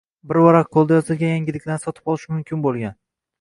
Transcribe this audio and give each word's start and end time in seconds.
bir 0.29 0.37
varaq 0.43 0.71
qo‘lda 0.77 0.97
yozilgan 0.99 1.33
yangiliklarni 1.33 1.83
sotib 1.85 2.11
olish 2.15 2.25
mumkin 2.33 2.65
bo‘lgan. 2.65 2.99